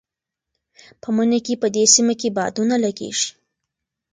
[1.01, 3.29] په مني کې په دې سیمه کې بادونه لګېږي.